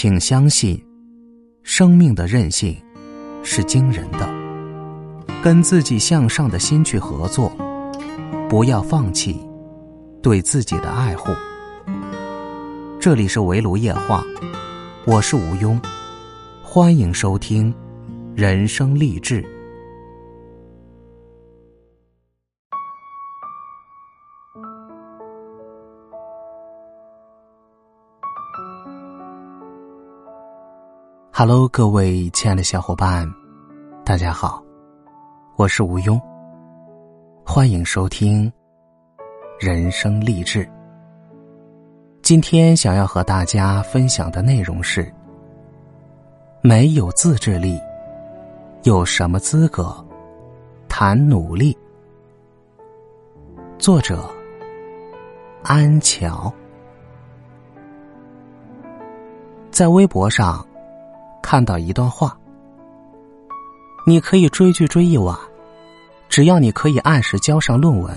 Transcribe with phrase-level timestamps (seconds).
[0.00, 0.80] 请相信，
[1.64, 2.80] 生命的韧性
[3.42, 4.32] 是惊人的。
[5.42, 7.50] 跟自己向上的心去合作，
[8.48, 9.44] 不要放弃
[10.22, 11.32] 对自己的爱护。
[13.00, 14.24] 这里是围炉夜话，
[15.04, 15.76] 我是吴庸，
[16.62, 17.74] 欢迎收听
[18.36, 19.44] 人生励志。
[31.40, 33.32] Hello，各位亲爱的小伙伴，
[34.04, 34.60] 大家好，
[35.54, 36.20] 我是吴庸。
[37.46, 38.52] 欢迎收听
[39.60, 40.68] 人生励志。
[42.22, 45.14] 今天想要和大家分享的内容是：
[46.60, 47.80] 没有自制力，
[48.82, 49.94] 有什么资格
[50.88, 51.78] 谈努力？
[53.78, 54.28] 作者
[55.62, 56.52] 安乔
[59.70, 60.66] 在微博上。
[61.42, 62.36] 看到一段话，
[64.06, 65.36] 你可以追剧追一晚，
[66.28, 68.14] 只要你可以按时交上论文；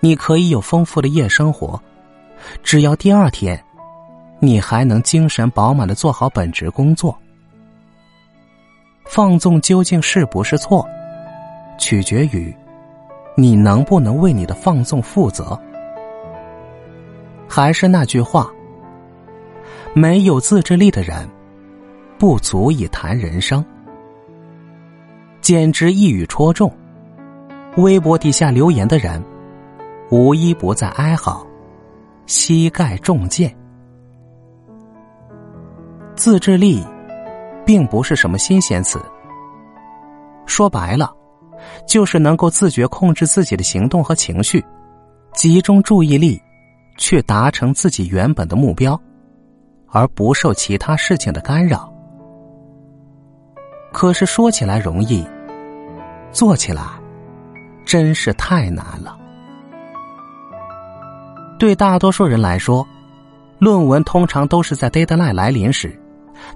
[0.00, 1.80] 你可以有丰富的夜生活，
[2.62, 3.62] 只要第二天
[4.40, 7.16] 你还能精神饱满的做好本职工作。
[9.04, 10.86] 放纵究竟是不是错，
[11.78, 12.54] 取决于
[13.36, 15.58] 你能不能为你的放纵负责。
[17.46, 18.50] 还是那句话，
[19.94, 21.28] 没有自制力的人。
[22.18, 23.64] 不足以谈人生，
[25.40, 26.72] 简直一语戳中。
[27.76, 29.22] 微博底下留言的人，
[30.10, 31.44] 无一不在哀嚎，
[32.26, 33.54] 膝盖中箭。
[36.14, 36.84] 自制力，
[37.66, 39.00] 并不是什么新鲜词。
[40.46, 41.12] 说白了，
[41.86, 44.64] 就是能够自觉控制自己的行动和情绪，
[45.32, 46.40] 集中注意力，
[46.96, 48.98] 去达成自己原本的目标，
[49.88, 51.92] 而不受其他事情的干扰。
[53.94, 55.24] 可是说起来容易，
[56.32, 56.82] 做起来
[57.86, 59.16] 真是太难了。
[61.60, 62.84] 对大多数人来说，
[63.60, 65.96] 论文通常都是在 deadline 来临时，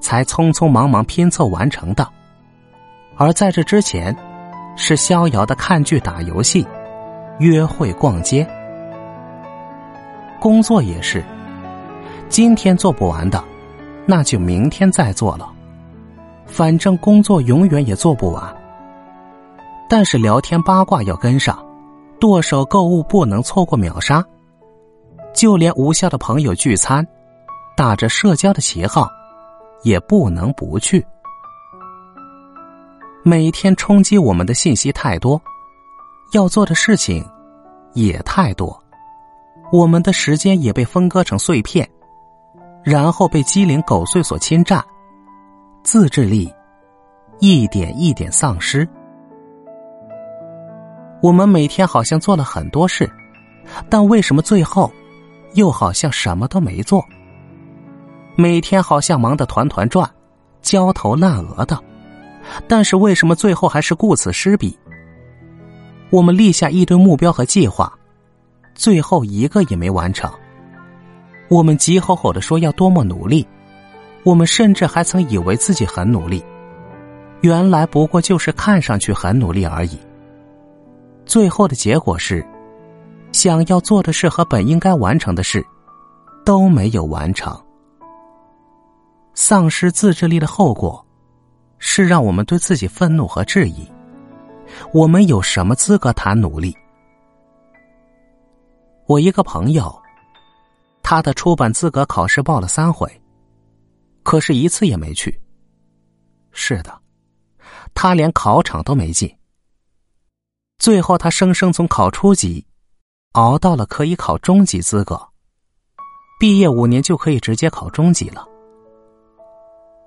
[0.00, 2.06] 才匆匆忙忙拼凑完成的；
[3.18, 4.16] 而在这之前，
[4.74, 6.66] 是逍遥的看剧、打游戏、
[7.38, 8.48] 约会、逛街。
[10.40, 11.22] 工作也是，
[12.30, 13.44] 今天做不完的，
[14.06, 15.52] 那就明天再做了。
[16.46, 18.56] 反正工作永远也做不完，
[19.88, 21.64] 但是聊天八卦要跟上，
[22.18, 24.24] 剁手购物不能错过秒杀，
[25.34, 27.06] 就连无效的朋友聚餐，
[27.76, 29.10] 打着社交的旗号，
[29.82, 31.04] 也不能不去。
[33.22, 35.40] 每天冲击我们的信息太多，
[36.32, 37.28] 要做的事情
[37.92, 38.80] 也太多，
[39.72, 41.86] 我们的时间也被分割成碎片，
[42.84, 44.82] 然后被鸡零狗碎所侵占。
[45.86, 46.52] 自制力
[47.38, 48.86] 一点一点丧失。
[51.22, 53.08] 我们每天好像做了很多事，
[53.88, 54.90] 但为什么最后
[55.54, 57.06] 又好像什么都没做？
[58.34, 60.10] 每天好像忙得团团转，
[60.60, 61.80] 焦头烂额的，
[62.66, 64.76] 但是为什么最后还是顾此失彼？
[66.10, 67.96] 我们立下一堆目标和计划，
[68.74, 70.28] 最后一个也没完成。
[71.48, 73.46] 我们急吼吼的说要多么努力。
[74.26, 76.44] 我们甚至还曾以为自己很努力，
[77.42, 79.96] 原来不过就是看上去很努力而已。
[81.24, 82.44] 最后的结果是，
[83.30, 85.64] 想要做的事和本应该完成的事
[86.44, 87.56] 都没有完成。
[89.32, 91.06] 丧失自制力的后果，
[91.78, 93.88] 是让我们对自己愤怒和质疑。
[94.92, 96.76] 我们有什么资格谈努力？
[99.06, 99.96] 我一个朋友，
[101.00, 103.08] 他的出版资格考试报了三回。
[104.26, 105.40] 可是，一次也没去。
[106.50, 107.00] 是的，
[107.94, 109.32] 他连考场都没进。
[110.78, 112.66] 最后，他生生从考初级
[113.34, 115.16] 熬到了可以考中级资格，
[116.40, 118.44] 毕业五年就可以直接考中级了。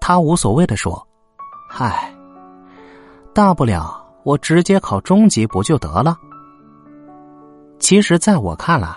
[0.00, 1.06] 他无所谓的说
[1.68, 2.10] ：“嗨，
[3.34, 6.16] 大不了我直接考中级不就得了？”
[7.78, 8.96] 其实，在我看来，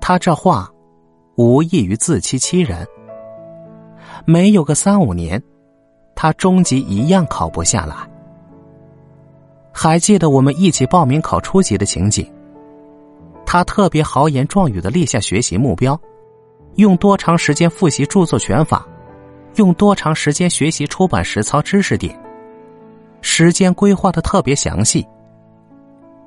[0.00, 0.72] 他这话
[1.36, 2.88] 无异于自欺欺人。
[4.26, 5.42] 没有个三五年，
[6.14, 7.94] 他中级一样考不下来。
[9.70, 12.26] 还记得我们一起报名考初级的情景。
[13.44, 16.00] 他特别豪言壮语的立下学习目标，
[16.76, 18.86] 用多长时间复习著作权法，
[19.56, 22.18] 用多长时间学习出版实操知识点，
[23.20, 25.06] 时间规划的特别详细。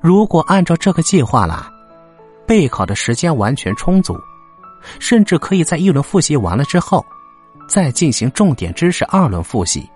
[0.00, 1.56] 如果按照这个计划来，
[2.46, 4.16] 备考的时间完全充足，
[5.00, 7.04] 甚至可以在一轮复习完了之后。
[7.70, 9.88] 再进行重点知识二轮复习。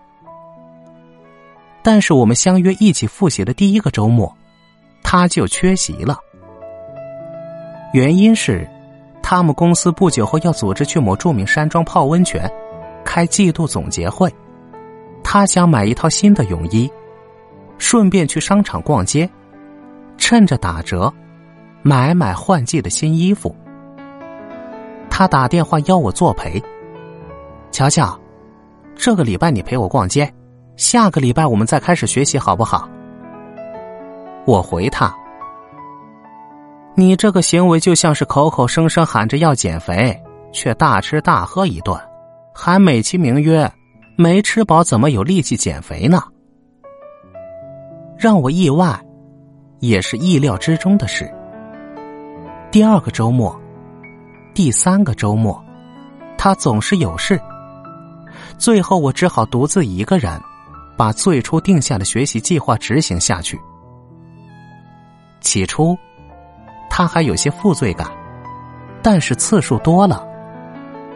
[1.83, 4.33] 但是我们相约一起复习的第一个周末，
[5.03, 6.17] 他就缺席了。
[7.93, 8.65] 原因是，
[9.21, 12.49] 他们公司不久后要组织去某著名山庄泡温泉，
[13.05, 14.33] 开季度总结会。
[15.25, 16.89] 他想买一套新的泳衣，
[17.77, 19.29] 顺便去商场逛街，
[20.17, 21.13] 趁着打折，
[21.83, 23.53] 买买换季的新衣服。
[25.11, 26.63] 他打电话邀我作陪。
[27.75, 28.17] 乔乔，
[28.95, 30.33] 这个礼拜你陪我逛街。
[30.77, 32.89] 下个礼拜我们再开始学习，好不好？
[34.47, 35.13] 我回他
[36.95, 40.17] ：“你这个行为就像是口口声声喊着要减肥，
[40.53, 42.01] 却大吃大喝一顿，
[42.55, 43.69] 还美其名曰
[44.17, 46.23] 没吃饱怎么有力气减肥呢？”
[48.17, 48.97] 让我意外，
[49.81, 51.29] 也是意料之中的事。
[52.71, 53.61] 第二个周末，
[54.55, 55.61] 第三个周末，
[56.39, 57.41] 他总是有事，
[58.59, 60.41] 最后我只好独自一个人。
[60.97, 63.61] 把最初定下的学习计划执行下去。
[65.41, 65.99] 起初，
[66.89, 68.09] 他还有些负罪感，
[69.03, 70.25] 但是次数多了，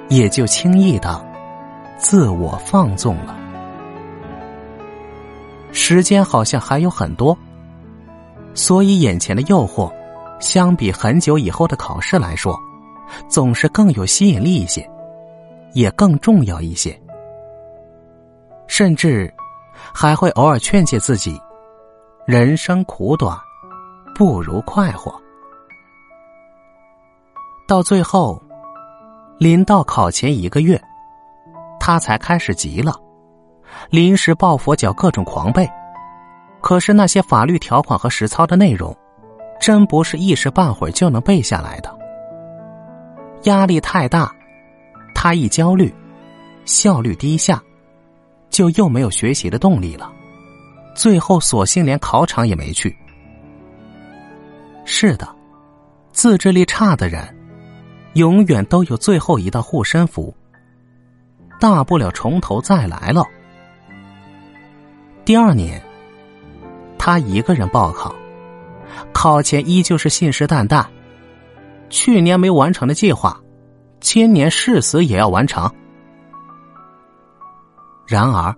[0.08, 1.24] 也就轻易的
[1.96, 3.36] 自我放纵了。
[5.70, 7.38] 时间好像还有很多，
[8.54, 9.92] 所以眼前的诱惑，
[10.40, 12.58] 相比很久以后的考试来说，
[13.28, 14.84] 总是更有吸引力一些，
[15.72, 17.00] 也更重要一些，
[18.68, 19.32] 甚至。
[19.94, 21.40] 还会偶尔劝诫自己
[22.26, 23.36] ：“人生苦短，
[24.14, 25.12] 不如快活。”
[27.66, 28.40] 到最后，
[29.38, 30.80] 临到考前一个月，
[31.80, 32.94] 他才开始急了，
[33.88, 35.68] 临时抱佛脚，各种狂背。
[36.60, 38.94] 可是那些法律条款和实操的内容，
[39.60, 41.98] 真不是一时半会儿就能背下来的。
[43.44, 44.34] 压力太大，
[45.14, 45.92] 他一焦虑，
[46.64, 47.62] 效率低下。
[48.50, 50.10] 就又没有学习的动力了，
[50.94, 52.96] 最后索性连考场也没去。
[54.84, 55.28] 是的，
[56.12, 57.36] 自制力差的人，
[58.14, 60.34] 永远都有最后一道护身符。
[61.60, 63.24] 大不了从头再来了。
[65.24, 65.82] 第二年，
[66.96, 68.14] 他一个人报考，
[69.12, 70.86] 考前依旧是信誓旦旦，
[71.90, 73.38] 去年没完成的计划，
[74.00, 75.70] 今年誓死也要完成。
[78.08, 78.56] 然而，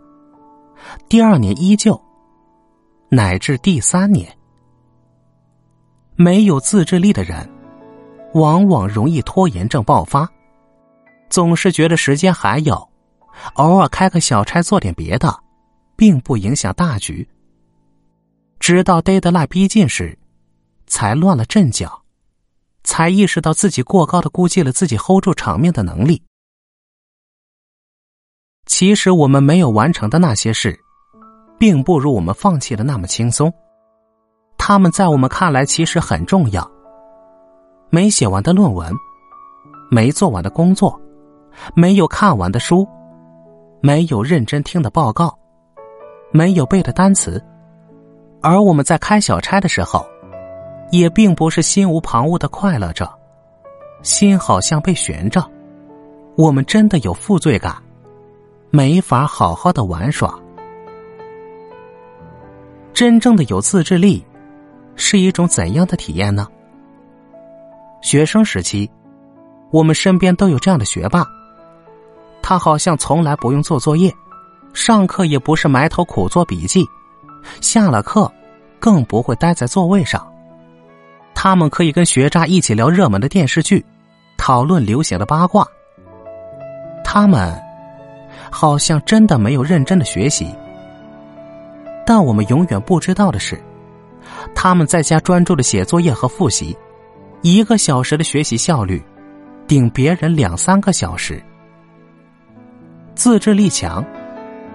[1.08, 2.00] 第二年依旧，
[3.08, 4.32] 乃至第三年，
[6.14, 7.50] 没有自制力的人，
[8.34, 10.30] 往往容易拖延症爆发，
[11.28, 12.88] 总是觉得时间还有，
[13.54, 15.36] 偶尔开个小差做点别的，
[15.96, 17.28] 并不影响大局。
[18.60, 20.16] 直到 deadline 逼近时，
[20.86, 22.00] 才乱了阵脚，
[22.84, 26.22] 才意识到自己过高的估计了自己 hold 住场面的能力。
[28.70, 30.78] 其实我们没有完成的那些事，
[31.58, 33.52] 并不如我们放弃的那么轻松。
[34.56, 36.70] 他们在我们看来其实很重要。
[37.90, 38.94] 没写完的论文，
[39.90, 40.98] 没做完的工作，
[41.74, 42.86] 没有看完的书，
[43.82, 45.36] 没有认真听的报告，
[46.30, 47.44] 没有背的单词，
[48.40, 50.06] 而我们在开小差的时候，
[50.92, 53.12] 也并不是心无旁骛的快乐着，
[54.02, 55.44] 心好像被悬着。
[56.36, 57.76] 我们真的有负罪感。
[58.70, 60.38] 没法好好的玩耍。
[62.92, 64.24] 真正的有自制力，
[64.94, 66.46] 是一种怎样的体验呢？
[68.02, 68.88] 学生时期，
[69.70, 71.26] 我们身边都有这样的学霸，
[72.42, 74.14] 他好像从来不用做作业，
[74.72, 76.84] 上课也不是埋头苦做笔记，
[77.60, 78.30] 下了课
[78.78, 80.26] 更不会待在座位上。
[81.34, 83.84] 他们可以跟学渣一起聊热门的电视剧，
[84.36, 85.66] 讨论流行的八卦。
[87.02, 87.69] 他们。
[88.50, 90.52] 好像真的没有认真的学习，
[92.04, 93.58] 但我们永远不知道的是，
[94.54, 96.76] 他们在家专注的写作业和复习，
[97.42, 99.00] 一个小时的学习效率，
[99.66, 101.40] 顶别人两三个小时。
[103.14, 104.04] 自制力强，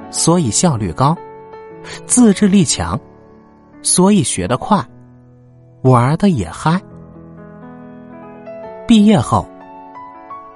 [0.10, 1.14] 所以效率高；
[2.06, 3.00] 自制力强，
[3.82, 4.82] 所以学得快，
[5.82, 6.80] 玩的也嗨。
[8.88, 9.46] 毕业后，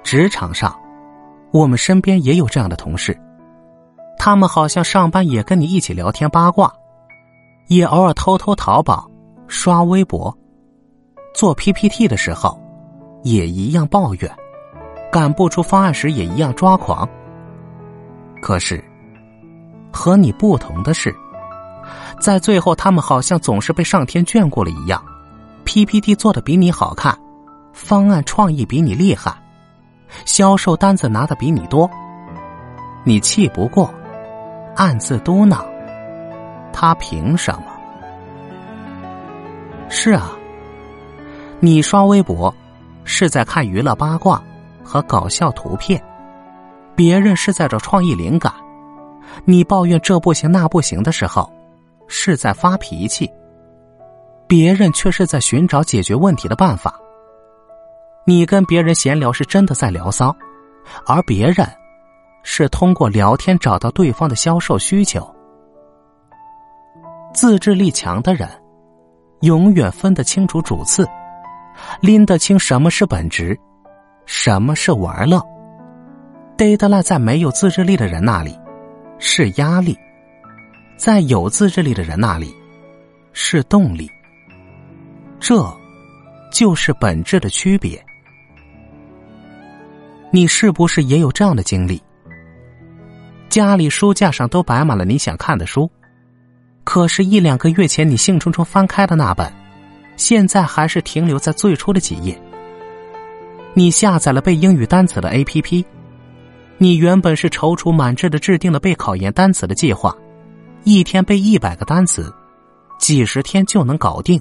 [0.04, 0.79] 职场上。
[1.52, 3.20] 我们身边也有这样的同事，
[4.18, 6.72] 他们好像上班也跟你一起聊天八卦，
[7.68, 9.10] 也偶尔偷偷淘宝、
[9.48, 10.38] 刷微博、
[11.34, 12.62] 做 PPT 的时候，
[13.24, 14.32] 也一样抱怨，
[15.12, 17.08] 赶不出方案时也一样抓狂。
[18.42, 18.84] 可是，
[19.92, 21.16] 和你不同的是，
[22.22, 25.04] 在最后，他们好像总是被上天眷顾了一样
[25.66, 27.18] ，PPT 做的比你好看，
[27.74, 29.36] 方案创意比你厉害。
[30.26, 31.90] 销售单子拿的比你多，
[33.04, 33.94] 你气不过，
[34.76, 35.64] 暗自嘟囔
[36.74, 37.66] ：“他凭什么？”
[39.90, 40.32] 是啊，
[41.60, 42.54] 你刷微博
[43.04, 44.42] 是在看娱乐八卦
[44.84, 46.02] 和搞笑图片，
[46.96, 48.54] 别人是在找创意灵感。
[49.46, 51.52] 你抱怨这不行那不行的时候，
[52.08, 53.30] 是在发脾气，
[54.48, 57.00] 别人却是在寻找解决问题的办法。
[58.30, 60.36] 你跟别人闲聊是真的在聊骚，
[61.04, 61.68] 而别人
[62.44, 65.28] 是通过聊天找到对方的销售需求。
[67.34, 68.48] 自制力强的人，
[69.42, 71.08] 永远分得清楚主次，
[72.02, 73.60] 拎得清什么是本职，
[74.28, 75.44] 什么是玩乐。
[76.56, 78.56] 得得赖在没有自制力的人那里，
[79.18, 79.96] 是压力；
[80.98, 82.56] 在有自制力的人那里，
[83.34, 84.08] 是动力。
[85.40, 85.76] 这，
[86.52, 88.00] 就是本质的区别。
[90.32, 92.02] 你是不是也有这样的经历？
[93.50, 95.90] 家里书架上都摆满了你想看的书，
[96.84, 99.52] 可是，一两个月前你兴冲冲翻开的那本，
[100.18, 102.40] 现在还是停留在最初的几页。
[103.74, 105.84] 你下载了背英语单词的 APP，
[106.78, 110.16] 你原本是踌躇满志的制定了背考研单词的计划，
[110.84, 112.32] 一天背一百个单词，
[113.00, 114.40] 几十天就能搞定。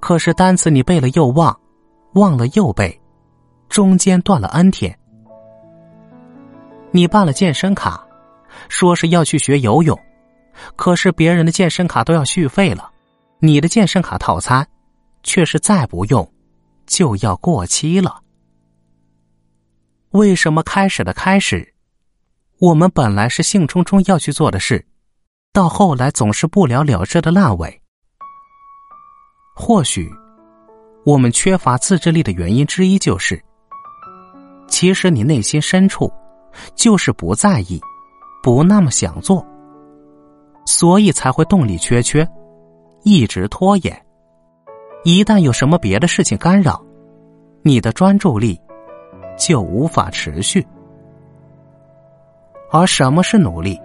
[0.00, 1.54] 可是单词你背了又忘，
[2.14, 2.98] 忘了又背，
[3.68, 4.98] 中间断了 N 天。
[6.94, 8.06] 你办了健身卡，
[8.68, 9.98] 说是要去学游泳，
[10.76, 12.90] 可是别人的健身卡都要续费了，
[13.38, 14.66] 你的健身卡套餐
[15.22, 16.30] 却是再不用
[16.86, 18.20] 就要过期了。
[20.10, 21.72] 为什么开始的开始，
[22.58, 24.84] 我们本来是兴冲冲要去做的事，
[25.50, 27.80] 到后来总是不了了之的烂尾？
[29.56, 30.10] 或许，
[31.06, 33.42] 我们缺乏自制力的原因之一就是，
[34.68, 36.12] 其实你内心深处。
[36.74, 37.80] 就是不在意，
[38.42, 39.46] 不那么想做，
[40.66, 42.28] 所以才会动力缺缺，
[43.02, 44.00] 一直拖延。
[45.04, 46.80] 一旦有什么别的事情干扰，
[47.62, 48.60] 你的专注力
[49.36, 50.66] 就无法持续。
[52.70, 53.80] 而什么是努力？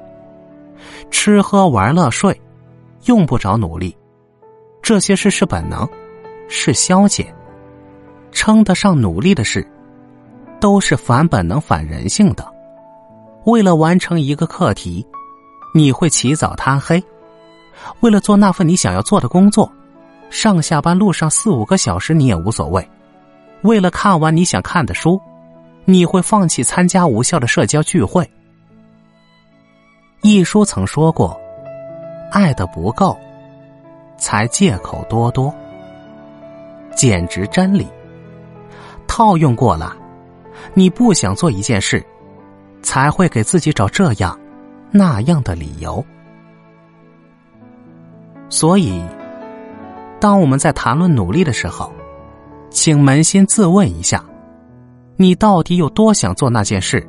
[1.09, 2.39] 吃喝玩乐睡，
[3.05, 3.97] 用不着努力，
[4.81, 5.87] 这些事是本能，
[6.47, 7.25] 是消遣。
[8.31, 9.67] 称得上努力的事，
[10.59, 12.53] 都是反本能、反人性的。
[13.47, 15.05] 为了完成一个课题，
[15.73, 16.99] 你会起早贪黑；
[18.01, 19.71] 为了做那份你想要做的工作，
[20.29, 22.83] 上下班路上四五个小时你也无所谓；
[23.61, 25.17] 为了看完你想看的书，
[25.85, 28.29] 你会放弃参加无效的社交聚会。
[30.23, 31.39] 一书曾说过
[32.33, 33.17] ：“爱的不够，
[34.17, 35.55] 才借口多多。”
[36.97, 37.87] 简直真理。
[39.07, 39.95] 套用过了，
[40.73, 42.05] 你不想做一件事。
[42.97, 44.35] 才会给自己找这样、
[44.89, 46.03] 那样的理由。
[48.49, 48.99] 所以，
[50.19, 51.93] 当我们在谈论努力的时候，
[52.71, 54.23] 请扪心自问一下：
[55.15, 57.07] 你到底有多想做那件事？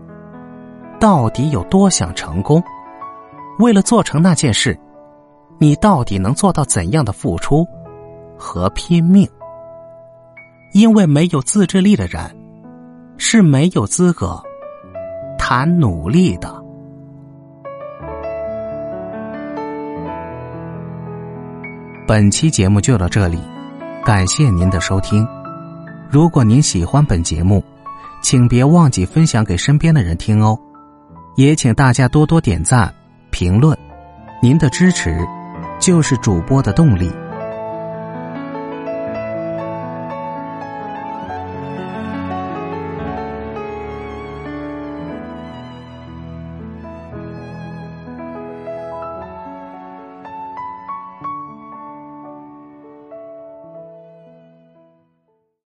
[1.01, 2.63] 到底有多想成功？
[3.59, 4.79] 为了做成那件事，
[5.57, 7.67] 你到底能做到怎样的付出
[8.37, 9.27] 和拼命？
[10.75, 12.21] 因为没有自制力的人，
[13.17, 14.39] 是没有资格。
[15.51, 16.63] 谈努力的。
[22.07, 23.39] 本期节目就到这里，
[24.05, 25.27] 感谢您的收听。
[26.11, 27.65] 如果您喜欢本节目，
[28.21, 30.55] 请别忘记分享给身边的人听哦。
[31.37, 32.93] 也请大家多多点赞、
[33.31, 33.75] 评论，
[34.43, 35.27] 您的支持
[35.81, 37.11] 就是主播的动力。